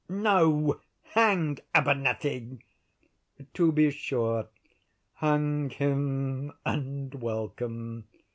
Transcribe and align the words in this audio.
"No; 0.09 0.79
hang 1.13 1.59
Abernethy!" 1.75 2.65
"To 3.53 3.71
be 3.71 3.91
sure! 3.91 4.47
hang 5.17 5.69
him 5.69 6.53
and 6.65 7.13
welcome. 7.21 8.05